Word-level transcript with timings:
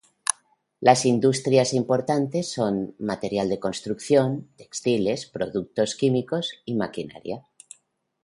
Las 0.79 1.05
industrias 1.05 1.73
importantes 1.75 2.51
son, 2.51 2.95
materiales 2.97 3.51
de 3.51 3.59
construcción, 3.59 4.49
textiles, 4.57 5.27
productos 5.27 5.93
químicos 5.93 6.53
y 6.65 6.73
maquinaria. 6.73 7.45